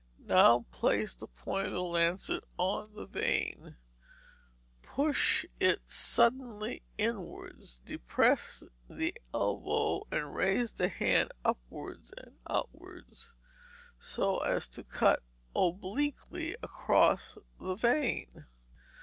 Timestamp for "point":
1.27-1.67